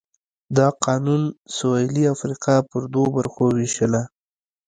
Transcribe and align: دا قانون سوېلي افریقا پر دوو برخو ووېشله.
دا 0.57 0.67
قانون 0.85 1.21
سوېلي 1.55 2.03
افریقا 2.15 2.55
پر 2.69 2.81
دوو 2.93 3.13
برخو 3.17 3.41
ووېشله. 3.49 4.01